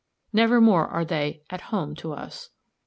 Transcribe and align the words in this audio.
Nevermore 0.33 0.87
are 0.87 1.05
they 1.05 1.43
"at 1.51 1.61
home" 1.69 1.93
to 1.97 2.11
us. 2.11 2.49